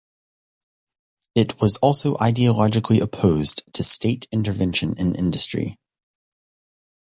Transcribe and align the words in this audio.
It 1.35 1.61
was 1.61 1.75
also 1.77 2.15
ideologically 2.15 2.99
opposed 2.99 3.71
to 3.73 3.83
state 3.83 4.27
intervention 4.31 4.97
in 4.97 5.13
industry. 5.13 5.77